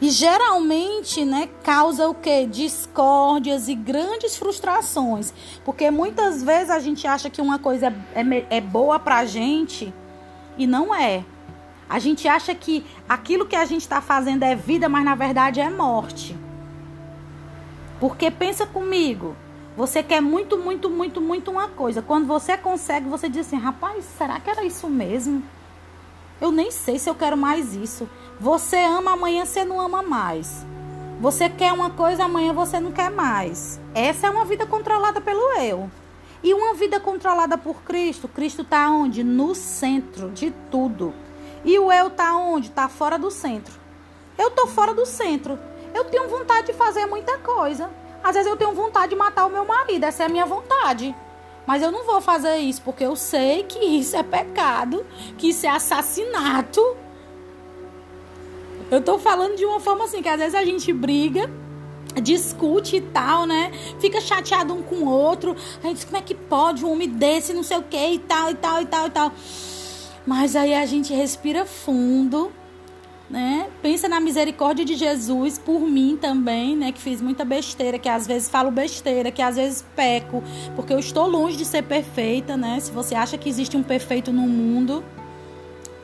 [0.00, 2.46] E geralmente, né, causa o quê?
[2.46, 5.34] Discórdias e grandes frustrações.
[5.64, 9.92] Porque muitas vezes a gente acha que uma coisa é, é, é boa pra gente
[10.56, 11.24] e não é.
[11.88, 15.60] A gente acha que aquilo que a gente está fazendo é vida, mas na verdade
[15.60, 16.36] é morte.
[18.00, 19.36] Porque pensa comigo,
[19.76, 22.00] você quer muito, muito, muito, muito uma coisa.
[22.00, 25.42] Quando você consegue, você diz assim: rapaz, será que era isso mesmo?
[26.40, 28.08] Eu nem sei se eu quero mais isso.
[28.40, 30.64] Você ama, amanhã você não ama mais.
[31.20, 33.80] Você quer uma coisa, amanhã você não quer mais.
[33.94, 35.90] Essa é uma vida controlada pelo eu.
[36.42, 38.28] E uma vida controlada por Cristo.
[38.28, 39.24] Cristo está onde?
[39.24, 41.14] No centro de tudo.
[41.64, 42.70] E o eu tá onde?
[42.70, 43.72] Tá fora do centro.
[44.36, 45.58] Eu tô fora do centro.
[45.94, 47.90] Eu tenho vontade de fazer muita coisa.
[48.22, 51.14] Às vezes eu tenho vontade de matar o meu marido, essa é a minha vontade.
[51.66, 55.04] Mas eu não vou fazer isso porque eu sei que isso é pecado,
[55.38, 56.80] que isso é assassinato.
[58.90, 61.50] Eu tô falando de uma forma assim, que às vezes a gente briga,
[62.22, 63.72] discute e tal, né?
[63.98, 65.56] Fica chateado um com o outro.
[65.82, 68.18] A gente diz, como é que pode um homem desse, não sei o que e
[68.18, 69.32] tal, e tal, e tal, e tal.
[70.26, 72.50] Mas aí a gente respira fundo,
[73.28, 73.68] né?
[73.82, 76.92] Pensa na misericórdia de Jesus por mim também, né?
[76.92, 80.42] Que fiz muita besteira, que às vezes falo besteira, que às vezes peco,
[80.74, 82.80] porque eu estou longe de ser perfeita, né?
[82.80, 85.04] Se você acha que existe um perfeito no mundo,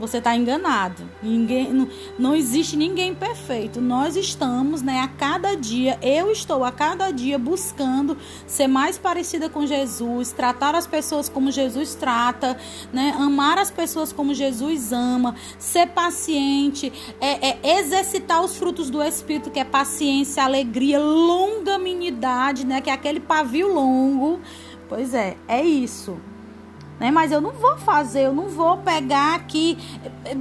[0.00, 1.08] você está enganado.
[1.22, 3.80] Ninguém, não, não existe ninguém perfeito.
[3.80, 9.50] Nós estamos, né, a cada dia, eu estou a cada dia buscando ser mais parecida
[9.50, 12.56] com Jesus, tratar as pessoas como Jesus trata,
[12.92, 19.02] né, amar as pessoas como Jesus ama, ser paciente, é, é exercitar os frutos do
[19.02, 24.40] Espírito, que é paciência, alegria, longanimidade, né, que é aquele pavio longo.
[24.88, 26.18] Pois é, é isso
[27.00, 27.10] né?
[27.10, 29.78] Mas eu não vou fazer, eu não vou pegar aqui,
[30.24, 30.36] eh,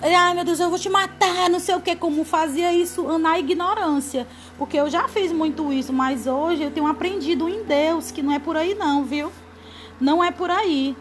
[0.00, 3.18] eh, ai meu Deus, eu vou te matar, não sei o que, como fazia isso
[3.18, 8.12] na ignorância, porque eu já fiz muito isso, mas hoje eu tenho aprendido em Deus
[8.12, 9.32] que não é por aí não, viu?
[10.00, 10.96] Não é por aí.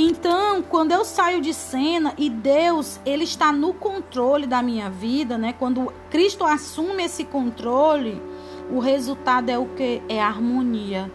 [0.00, 5.36] Então, quando eu saio de cena e Deus, ele está no controle da minha vida,
[5.36, 5.52] né?
[5.58, 8.22] Quando Cristo assume esse controle,
[8.70, 10.00] o resultado é o que?
[10.08, 11.10] É harmonia.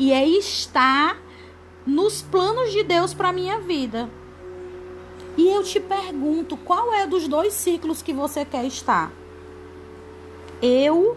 [0.00, 1.16] E é estar
[1.88, 4.10] nos planos de Deus para minha vida.
[5.38, 9.10] E eu te pergunto, qual é dos dois ciclos que você quer estar?
[10.60, 11.16] Eu,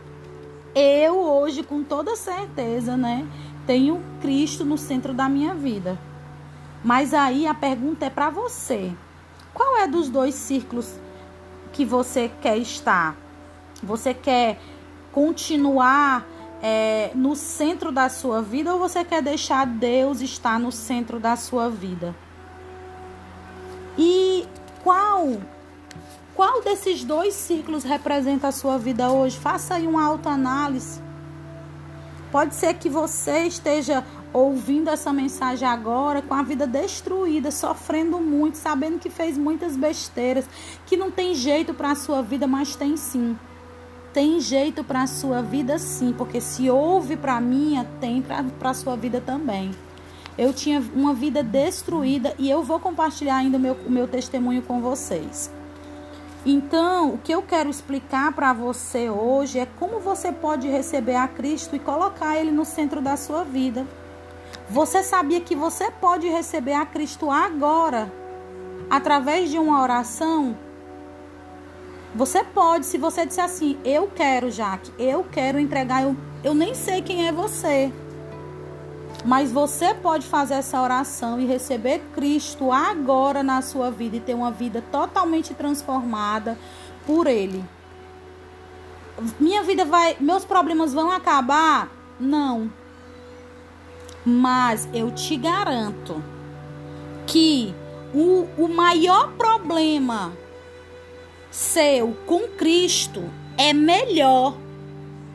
[0.73, 3.27] eu hoje com toda certeza, né,
[3.67, 5.99] tenho Cristo no centro da minha vida.
[6.81, 8.93] Mas aí a pergunta é para você.
[9.53, 10.97] Qual é dos dois círculos
[11.73, 13.17] que você quer estar?
[13.83, 14.57] Você quer
[15.11, 16.25] continuar
[16.61, 21.35] é, no centro da sua vida ou você quer deixar Deus estar no centro da
[21.35, 22.15] sua vida?
[23.97, 24.45] E
[24.83, 25.37] qual
[26.33, 29.37] qual desses dois ciclos representa a sua vida hoje?
[29.37, 31.01] Faça aí uma autoanálise.
[32.31, 38.55] Pode ser que você esteja ouvindo essa mensagem agora com a vida destruída, sofrendo muito,
[38.55, 40.45] sabendo que fez muitas besteiras,
[40.85, 43.37] que não tem jeito para a sua vida, mas tem sim.
[44.13, 48.69] Tem jeito para a sua vida sim, porque se houve para a minha, tem para
[48.69, 49.71] a sua vida também.
[50.37, 54.81] Eu tinha uma vida destruída e eu vou compartilhar ainda o meu, meu testemunho com
[54.81, 55.49] vocês.
[56.45, 61.27] Então, o que eu quero explicar para você hoje é como você pode receber a
[61.27, 63.85] Cristo e colocar Ele no centro da sua vida.
[64.69, 68.11] Você sabia que você pode receber a Cristo agora,
[68.89, 70.57] através de uma oração?
[72.13, 76.75] Você pode, se você disser assim, eu quero, Jaque, eu quero entregar, eu, eu nem
[76.75, 77.91] sei quem é você.
[79.23, 84.33] Mas você pode fazer essa oração e receber Cristo agora na sua vida e ter
[84.33, 86.57] uma vida totalmente transformada
[87.05, 87.63] por Ele.
[89.39, 90.17] Minha vida vai.
[90.19, 91.89] Meus problemas vão acabar?
[92.19, 92.71] Não.
[94.25, 96.21] Mas eu te garanto
[97.27, 97.73] que
[98.13, 100.33] o, o maior problema
[101.51, 104.57] seu com Cristo é melhor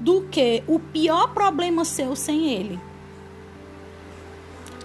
[0.00, 2.80] do que o pior problema seu sem Ele.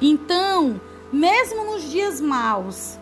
[0.01, 2.97] Então, mesmo nos dias maus,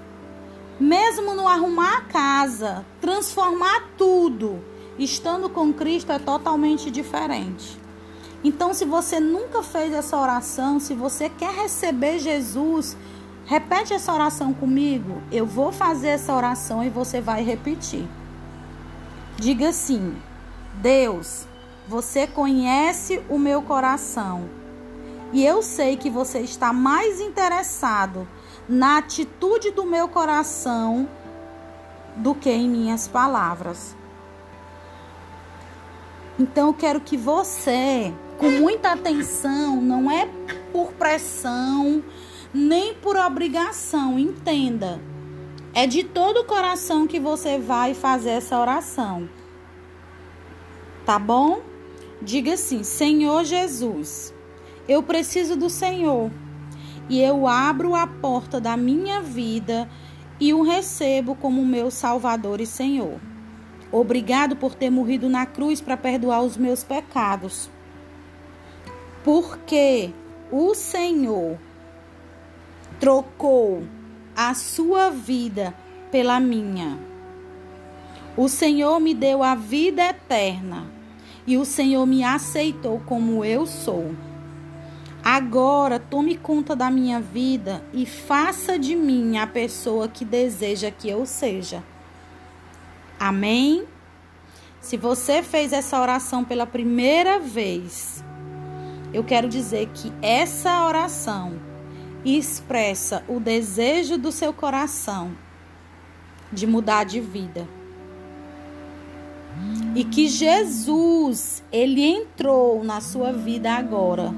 [0.79, 4.63] mesmo no arrumar a casa, transformar tudo,
[4.97, 7.79] estando com Cristo é totalmente diferente.
[8.43, 12.95] Então, se você nunca fez essa oração, se você quer receber Jesus,
[13.49, 15.23] repete essa oração comigo.
[15.31, 18.07] Eu vou fazer essa oração e você vai repetir.
[19.37, 20.15] Diga assim:
[20.75, 21.47] Deus,
[21.87, 24.47] você conhece o meu coração
[25.33, 28.27] e eu sei que você está mais interessado
[28.67, 31.09] na atitude do meu coração
[32.15, 33.95] do que em minhas palavras.
[36.37, 40.29] Então eu quero que você, com muita atenção, não é
[40.71, 42.03] por pressão,
[42.53, 44.99] nem por obrigação, entenda.
[45.73, 49.29] É de todo o coração que você vai fazer essa oração.
[51.05, 51.61] Tá bom?
[52.21, 54.33] Diga assim: Senhor Jesus,
[54.87, 56.31] eu preciso do Senhor.
[57.07, 59.89] E eu abro a porta da minha vida
[60.39, 63.19] e o recebo como meu Salvador e Senhor.
[63.91, 67.69] Obrigado por ter morrido na cruz para perdoar os meus pecados.
[69.23, 70.11] Porque
[70.51, 71.57] o Senhor
[72.99, 73.83] trocou
[74.35, 75.73] a sua vida
[76.11, 76.99] pela minha.
[78.35, 80.85] O Senhor me deu a vida eterna
[81.47, 84.13] e o Senhor me aceitou como eu sou.
[85.23, 91.09] Agora tome conta da minha vida e faça de mim a pessoa que deseja que
[91.09, 91.83] eu seja.
[93.19, 93.85] Amém?
[94.79, 98.23] Se você fez essa oração pela primeira vez,
[99.13, 101.68] eu quero dizer que essa oração
[102.25, 105.31] expressa o desejo do seu coração
[106.51, 107.67] de mudar de vida.
[109.95, 114.33] E que Jesus, ele entrou na sua vida agora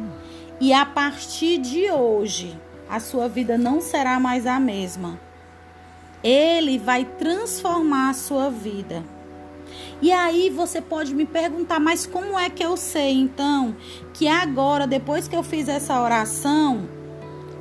[0.59, 2.57] e a partir de hoje,
[2.89, 5.19] a sua vida não será mais a mesma.
[6.23, 9.03] Ele vai transformar a sua vida.
[10.01, 13.75] E aí você pode me perguntar, mas como é que eu sei então
[14.13, 16.87] que agora, depois que eu fiz essa oração,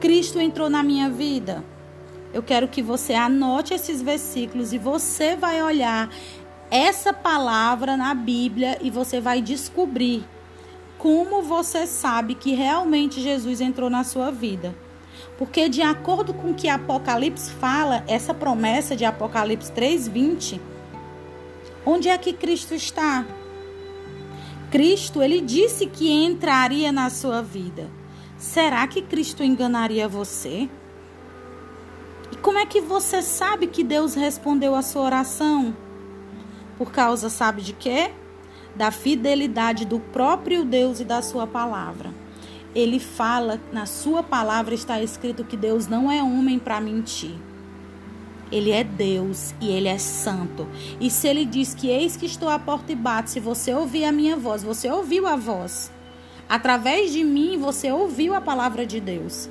[0.00, 1.62] Cristo entrou na minha vida?
[2.32, 6.08] Eu quero que você anote esses versículos e você vai olhar
[6.70, 10.24] essa palavra na Bíblia e você vai descobrir
[10.96, 14.74] como você sabe que realmente Jesus entrou na sua vida.
[15.36, 20.60] Porque de acordo com o que Apocalipse fala, essa promessa de Apocalipse 3:20,
[21.84, 23.26] onde é que Cristo está?
[24.70, 27.99] Cristo, ele disse que entraria na sua vida.
[28.40, 30.68] Será que Cristo enganaria você?
[32.32, 35.76] E como é que você sabe que Deus respondeu a sua oração?
[36.76, 38.10] Por causa sabe de quê?
[38.74, 42.14] da fidelidade do próprio Deus e da sua palavra.
[42.74, 47.34] Ele fala, na sua palavra está escrito que Deus não é homem para mentir.
[48.50, 50.66] Ele é Deus e ele é santo.
[51.00, 54.04] E se ele diz que eis que estou à porta e bato, se você ouvir
[54.04, 55.90] a minha voz, você ouviu a voz.
[56.50, 59.48] Através de mim, você ouviu a palavra de Deus.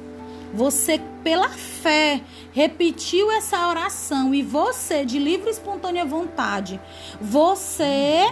[0.54, 2.22] Você pela fé,
[2.52, 6.78] repetiu essa oração e você, de livre e espontânea vontade,
[7.22, 8.26] você,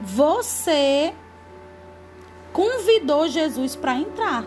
[0.00, 1.12] você
[2.50, 4.46] convidou Jesus para entrar.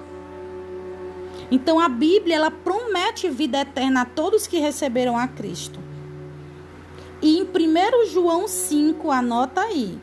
[1.51, 5.79] Então a Bíblia ela promete vida eterna a todos que receberam a Cristo.
[7.21, 9.99] E em 1 João 5, anota aí.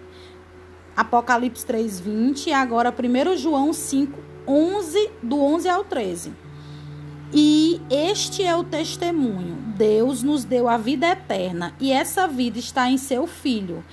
[0.99, 4.19] Apocalipse 3:20 e agora 1 João 5,
[4.49, 6.33] 11, do 11 ao 13.
[7.33, 12.91] E este é o testemunho: Deus nos deu a vida eterna, e essa vida está
[12.91, 13.85] em seu Filho.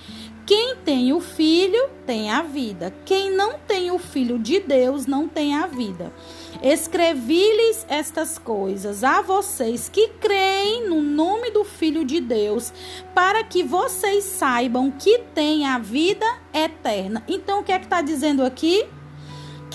[0.47, 2.91] Quem tem o Filho tem a vida.
[3.05, 6.11] Quem não tem o Filho de Deus não tem a vida.
[6.61, 12.73] Escrevi-lhes estas coisas a vocês que creem no nome do Filho de Deus,
[13.13, 17.23] para que vocês saibam que têm a vida eterna.
[17.27, 18.85] Então, o que é que está dizendo aqui?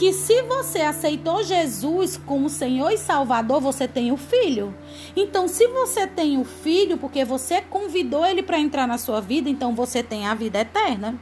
[0.01, 4.75] que se você aceitou Jesus como Senhor e Salvador, você tem o filho.
[5.15, 9.51] Então, se você tem o filho, porque você convidou ele para entrar na sua vida,
[9.51, 11.21] então você tem a vida eterna.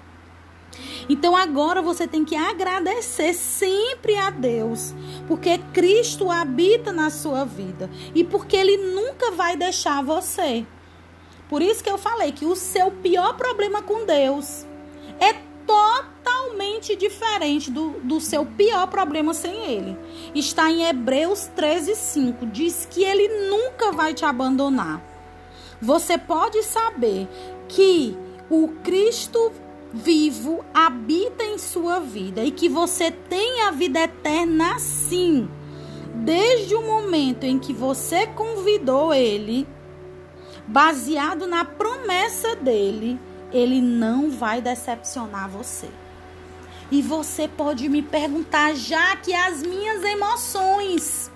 [1.08, 4.94] Então agora você tem que agradecer sempre a Deus,
[5.26, 10.66] porque Cristo habita na sua vida e porque ele nunca vai deixar você.
[11.48, 14.66] Por isso que eu falei que o seu pior problema com Deus
[15.18, 15.32] é
[15.66, 19.96] totalmente diferente do, do seu pior problema sem ele.
[20.34, 22.46] Está em Hebreus 13, 5.
[22.46, 25.02] Diz que ele nunca vai te abandonar.
[25.80, 27.28] Você pode saber
[27.68, 28.16] que
[28.50, 29.52] o Cristo
[29.92, 35.48] vivo habita em sua vida e que você tem a vida eterna sim.
[36.14, 39.66] Desde o momento em que você convidou ele,
[40.66, 43.18] baseado na promessa dele,
[43.52, 45.88] ele não vai decepcionar você.
[46.90, 51.30] E você pode me perguntar, já que as minhas emoções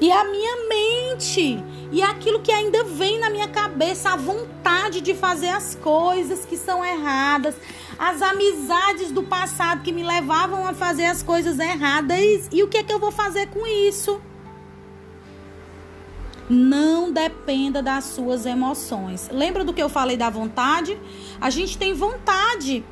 [0.00, 5.14] e a minha mente e aquilo que ainda vem na minha cabeça, a vontade de
[5.14, 7.54] fazer as coisas que são erradas,
[7.98, 12.78] as amizades do passado que me levavam a fazer as coisas erradas, e o que
[12.78, 14.20] é que eu vou fazer com isso?
[16.48, 19.28] Não dependa das suas emoções.
[19.32, 20.98] Lembra do que eu falei da vontade?
[21.40, 22.84] A gente tem vontade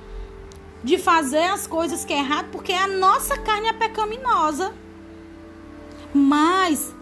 [0.82, 4.72] de fazer as coisas que é errado porque a nossa carne é pecaminosa.
[6.12, 6.93] Mas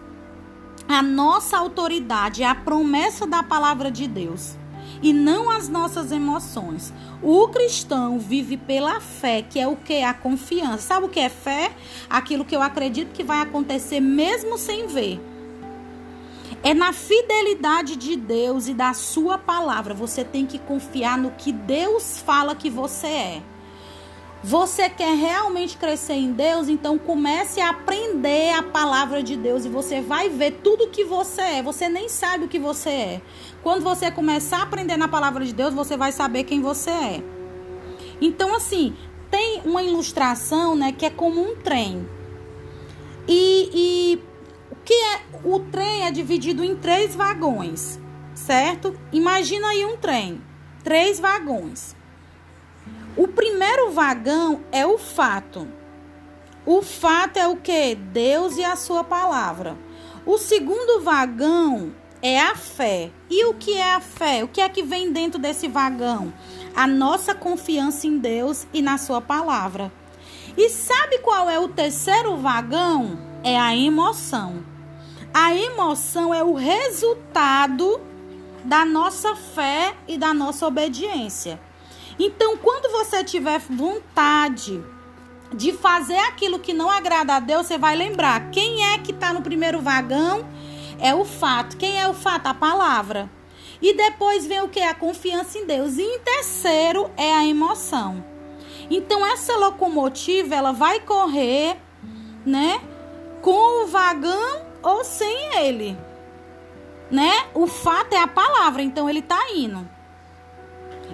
[0.87, 4.55] a nossa autoridade é a promessa da palavra de Deus
[5.01, 6.93] e não as nossas emoções.
[7.21, 10.01] O cristão vive pela fé, que é o que?
[10.01, 10.79] A confiança.
[10.79, 11.71] Sabe o que é fé?
[12.09, 15.21] Aquilo que eu acredito que vai acontecer mesmo sem ver.
[16.61, 19.93] É na fidelidade de Deus e da sua palavra.
[19.93, 23.43] Você tem que confiar no que Deus fala que você é.
[24.43, 26.67] Você quer realmente crescer em Deus?
[26.67, 31.05] Então comece a aprender a palavra de Deus e você vai ver tudo o que
[31.05, 31.63] você é.
[31.63, 33.21] Você nem sabe o que você é.
[33.63, 37.23] Quando você começar a aprender na palavra de Deus, você vai saber quem você é.
[38.19, 38.93] Então assim,
[39.31, 42.05] tem uma ilustração, né, que é como um trem.
[43.25, 44.23] E, e
[44.83, 47.97] que é o trem é dividido em três vagões,
[48.35, 48.93] certo?
[49.13, 50.41] Imagina aí um trem,
[50.83, 51.95] três vagões.
[53.15, 55.67] O primeiro vagão é o fato.
[56.65, 57.93] O fato é o que?
[57.93, 59.77] Deus e a sua palavra.
[60.25, 61.93] O segundo vagão
[62.23, 63.11] é a fé.
[63.29, 64.43] E o que é a fé?
[64.43, 66.33] O que é que vem dentro desse vagão?
[66.75, 69.91] A nossa confiança em Deus e na sua palavra.
[70.57, 73.19] E sabe qual é o terceiro vagão?
[73.43, 74.65] É a emoção.
[75.31, 78.01] A emoção é o resultado
[78.63, 81.59] da nossa fé e da nossa obediência.
[82.19, 84.83] Então, quando você tiver vontade
[85.53, 89.33] de fazer aquilo que não agrada a Deus, você vai lembrar quem é que está
[89.33, 90.47] no primeiro vagão?
[90.99, 91.77] É o fato.
[91.77, 92.47] Quem é o fato?
[92.47, 93.29] A palavra.
[93.81, 94.81] E depois vem o que?
[94.81, 95.97] A confiança em Deus.
[95.97, 98.23] E em terceiro é a emoção.
[98.89, 101.77] Então, essa locomotiva, ela vai correr,
[102.45, 102.81] né?
[103.41, 105.97] Com o vagão ou sem ele.
[107.09, 107.31] Né?
[107.53, 109.87] O fato é a palavra, então ele está indo.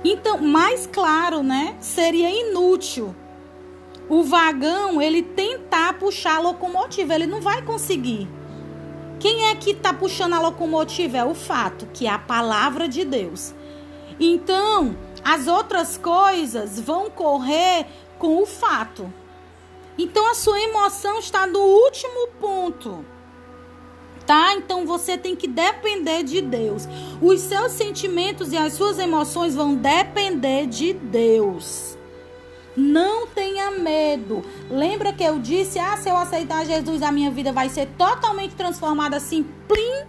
[0.03, 1.75] Então, mais claro, né?
[1.79, 3.15] Seria inútil
[4.09, 8.27] o vagão ele tentar puxar a locomotiva, ele não vai conseguir.
[9.19, 11.17] Quem é que está puxando a locomotiva?
[11.17, 13.53] É o fato, que é a palavra de Deus.
[14.19, 17.85] Então, as outras coisas vão correr
[18.17, 19.13] com o fato.
[19.97, 23.05] Então, a sua emoção está no último ponto
[24.29, 24.53] tá?
[24.53, 26.87] Então você tem que depender de Deus.
[27.19, 31.97] Os seus sentimentos e as suas emoções vão depender de Deus.
[32.77, 34.45] Não tenha medo.
[34.69, 38.53] Lembra que eu disse: ah, se eu aceitar Jesus, a minha vida vai ser totalmente
[38.53, 40.05] transformada assim, plim?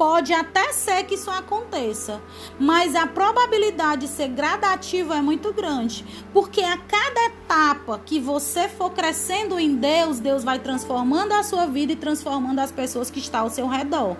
[0.00, 2.22] Pode até ser que isso aconteça,
[2.58, 8.66] mas a probabilidade de ser gradativa é muito grande, porque a cada etapa que você
[8.66, 13.18] for crescendo em Deus, Deus vai transformando a sua vida e transformando as pessoas que
[13.18, 14.16] estão ao seu redor.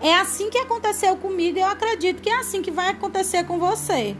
[0.00, 3.60] É assim que aconteceu comigo e eu acredito que é assim que vai acontecer com
[3.60, 4.16] você.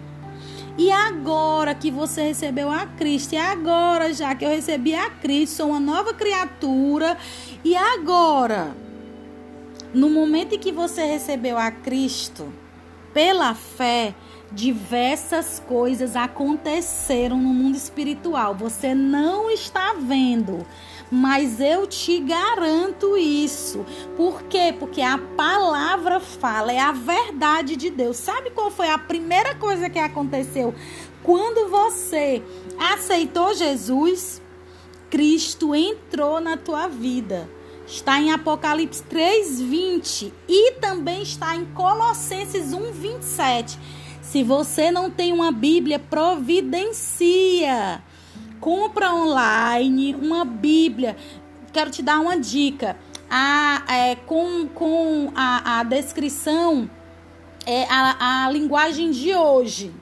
[0.78, 5.56] E agora que você recebeu a Cristo, e agora já que eu recebi a Cristo,
[5.56, 7.18] sou uma nova criatura,
[7.64, 8.76] e agora,
[9.92, 12.52] no momento em que você recebeu a Cristo,
[13.12, 14.14] pela fé,
[14.50, 18.54] diversas coisas aconteceram no mundo espiritual.
[18.54, 20.66] Você não está vendo,
[21.10, 23.84] mas eu te garanto isso.
[24.16, 24.74] Por quê?
[24.78, 28.16] Porque a palavra fala, é a verdade de Deus.
[28.16, 30.74] Sabe qual foi a primeira coisa que aconteceu
[31.22, 32.42] quando você
[32.78, 34.40] aceitou Jesus?
[35.10, 37.48] Cristo entrou na tua vida.
[37.86, 43.78] Está em Apocalipse 3:20 e também está em Colossenses 1:27.
[44.20, 48.02] Se você não tem uma Bíblia, providencia
[48.62, 51.16] compra online uma Bíblia.
[51.72, 52.96] Quero te dar uma dica.
[53.28, 56.88] A, é, com com a, a descrição,
[57.66, 59.92] é, a, a linguagem de hoje.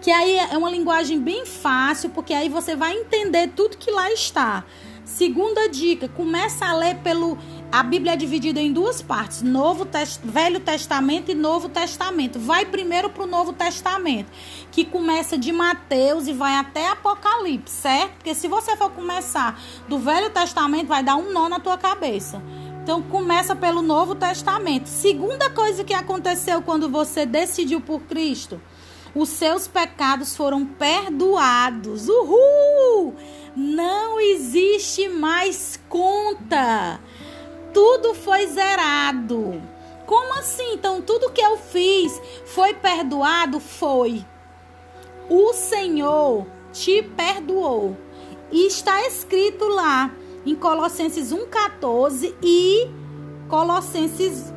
[0.00, 4.10] Que aí é uma linguagem bem fácil, porque aí você vai entender tudo que lá
[4.12, 4.64] está.
[5.10, 7.36] Segunda dica, começa a ler pelo
[7.70, 12.38] a Bíblia é dividida em duas partes, Novo Test, Velho Testamento e Novo Testamento.
[12.38, 14.30] Vai primeiro para o Novo Testamento,
[14.70, 18.12] que começa de Mateus e vai até Apocalipse, certo?
[18.14, 22.40] Porque se você for começar do Velho Testamento, vai dar um nó na tua cabeça.
[22.82, 24.86] Então começa pelo Novo Testamento.
[24.86, 28.60] Segunda coisa que aconteceu quando você decidiu por Cristo,
[29.14, 32.08] os seus pecados foram perdoados.
[32.08, 33.16] Uhul!
[33.56, 37.00] Não existe mais conta
[37.72, 39.62] tudo foi zerado.
[40.06, 40.74] Como assim?
[40.74, 43.60] Então, tudo que eu fiz foi perdoado?
[43.60, 44.24] Foi.
[45.28, 47.96] O Senhor te perdoou.
[48.50, 50.10] E está escrito lá
[50.44, 52.90] em Colossenses 1,14 e
[53.48, 54.52] Colossenses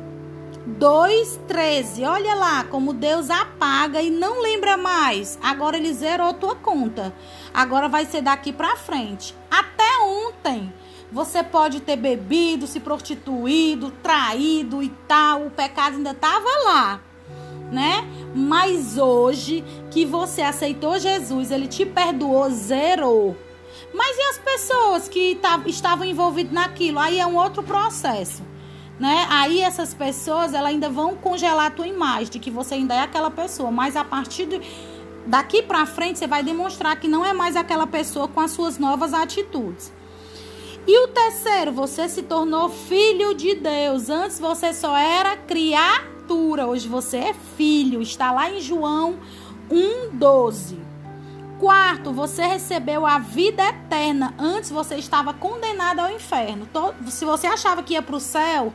[0.68, 2.08] 2,13.
[2.08, 5.38] Olha lá como Deus apaga e não lembra mais.
[5.42, 7.14] Agora ele zerou tua conta.
[7.52, 9.34] Agora vai ser daqui para frente.
[9.50, 10.72] Até ontem
[11.14, 17.00] você pode ter bebido, se prostituído, traído e tal, o pecado ainda estava lá,
[17.70, 18.04] né?
[18.34, 19.62] Mas hoje
[19.92, 23.36] que você aceitou Jesus, ele te perdoou, zerou.
[23.94, 26.98] Mas e as pessoas que estavam envolvidas naquilo?
[26.98, 28.42] Aí é um outro processo,
[29.04, 29.26] né?
[29.28, 33.00] Aí essas pessoas, elas ainda vão congelar a tua imagem de que você ainda é
[33.00, 34.62] aquela pessoa, mas a partir de
[35.26, 38.78] daqui para frente você vai demonstrar que não é mais aquela pessoa com as suas
[38.78, 39.92] novas atitudes.
[40.86, 44.08] E o terceiro, você se tornou filho de Deus.
[44.08, 48.00] Antes você só era criatura, hoje você é filho.
[48.00, 49.16] Está lá em João
[49.70, 50.78] 1:12.
[51.60, 54.34] Quarto, você recebeu a vida eterna.
[54.38, 56.66] Antes você estava condenado ao inferno.
[57.08, 58.72] Se você achava que ia para o céu,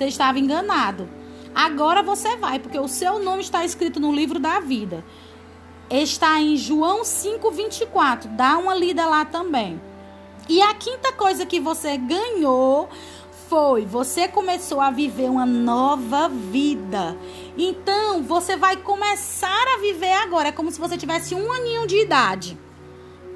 [0.00, 1.06] você estava enganado.
[1.54, 5.04] Agora você vai, porque o seu nome está escrito no livro da vida.
[5.90, 8.28] Está em João 5:24.
[8.28, 9.78] Dá uma lida lá também.
[10.48, 12.88] E a quinta coisa que você ganhou
[13.48, 17.16] foi você começou a viver uma nova vida.
[17.58, 20.48] Então, você vai começar a viver agora.
[20.48, 22.58] É como se você tivesse um aninho de idade.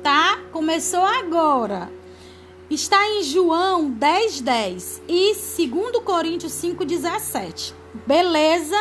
[0.03, 0.39] Tá?
[0.51, 1.91] Começou agora.
[2.71, 7.75] Está em João 10, 10 e 2 Coríntios 5, 17.
[8.07, 8.77] Beleza?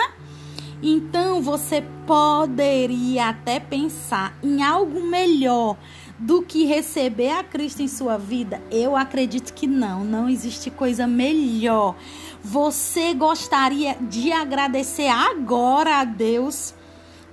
[0.81, 5.75] Então você poderia até pensar em algo melhor
[6.17, 8.61] do que receber a Cristo em sua vida?
[8.71, 11.93] Eu acredito que não, não existe coisa melhor.
[12.41, 16.73] Você gostaria de agradecer agora a Deus?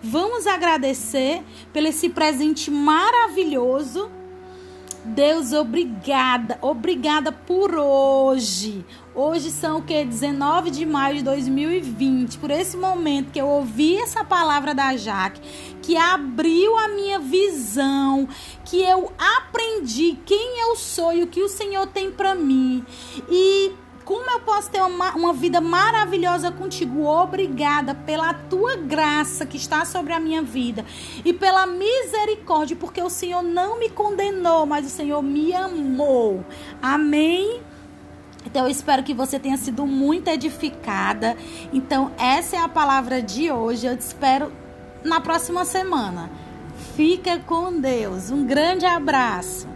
[0.02, 4.10] Vamos agradecer pelo esse presente maravilhoso
[5.04, 8.84] Deus, obrigada, obrigada por hoje.
[9.14, 10.04] Hoje são o que?
[10.04, 12.38] 19 de maio de 2020.
[12.38, 15.40] Por esse momento que eu ouvi essa palavra da Jaque,
[15.80, 18.28] que abriu a minha visão,
[18.64, 22.84] que eu aprendi quem eu sou e o que o Senhor tem para mim.
[23.28, 23.72] E
[24.10, 27.06] como eu posso ter uma, uma vida maravilhosa contigo?
[27.06, 30.84] Obrigada pela tua graça que está sobre a minha vida
[31.24, 36.44] e pela misericórdia, porque o Senhor não me condenou, mas o Senhor me amou.
[36.82, 37.62] Amém.
[38.44, 41.36] Então eu espero que você tenha sido muito edificada.
[41.72, 43.86] Então essa é a palavra de hoje.
[43.86, 44.50] Eu te espero
[45.04, 46.28] na próxima semana.
[46.96, 48.28] Fica com Deus.
[48.32, 49.68] Um grande abraço.